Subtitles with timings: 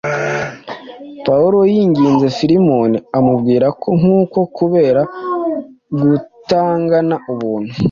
[1.25, 5.01] Pawulo yinginze Filemoni amubwira ko nk’uko kubera
[5.99, 7.73] gutangana Ubuntu